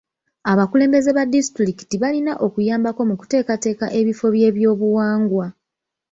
Abakulembeze 0.51 1.09
ba 1.17 1.23
disitulikiti 1.33 1.95
balina 2.03 2.33
okuyambako 2.45 3.01
mu 3.09 3.15
kuteekateeka 3.19 3.85
ebifo 3.99 4.25
by'ebyobuwangwa. 4.35 5.45